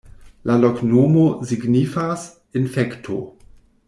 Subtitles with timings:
[0.49, 2.23] La loknomo signifas:
[2.61, 3.19] infekto.